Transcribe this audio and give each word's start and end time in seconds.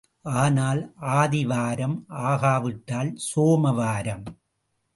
ஆனால் 0.25 0.81
ஆதி 1.11 1.45
வாரம் 1.45 1.95
ஆகாவிட்டால் 2.09 3.11
சோம 3.27 3.73
வாரம். 3.75 4.25